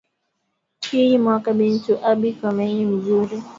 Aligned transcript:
Iyi 1.01 1.15
mwaka 1.23 1.49
bintu 1.59 1.93
abi 2.09 2.29
komeye 2.39 2.79
muzuri 2.91 3.35